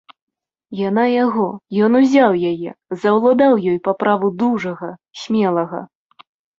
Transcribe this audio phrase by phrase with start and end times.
[0.79, 1.45] Яна яго,
[1.89, 2.71] ён узяў яе,
[3.05, 5.89] заўладаў ёй па праву дужага, смелага.